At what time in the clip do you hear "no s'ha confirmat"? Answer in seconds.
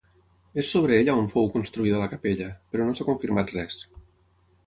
2.87-3.57